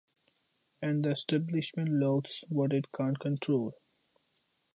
And 0.81 1.05
the 1.05 1.11
establishment 1.11 1.89
loathes 1.91 2.43
what 2.49 2.73
it 2.73 2.91
can't 2.91 3.19
control. 3.19 3.75